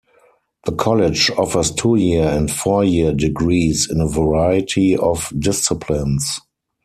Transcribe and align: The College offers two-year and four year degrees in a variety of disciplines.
The 0.65 0.71
College 0.71 1.29
offers 1.37 1.69
two-year 1.69 2.23
and 2.27 2.49
four 2.49 2.83
year 2.83 3.13
degrees 3.13 3.87
in 3.87 4.01
a 4.01 4.07
variety 4.07 4.97
of 4.97 5.31
disciplines. 5.37 6.39